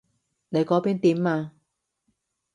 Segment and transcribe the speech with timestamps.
[0.49, 1.51] 你嗰邊點啊？